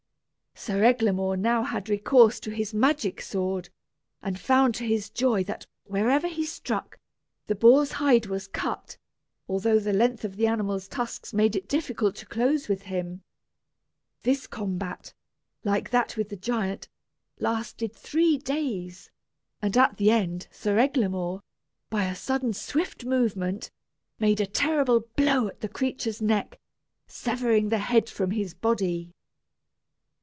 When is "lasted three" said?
17.39-18.37